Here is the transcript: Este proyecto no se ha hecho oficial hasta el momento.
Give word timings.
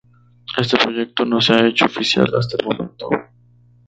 Este 0.57 0.77
proyecto 0.79 1.25
no 1.25 1.39
se 1.41 1.53
ha 1.53 1.67
hecho 1.67 1.85
oficial 1.85 2.25
hasta 2.35 2.57
el 2.59 2.65
momento. 2.65 3.07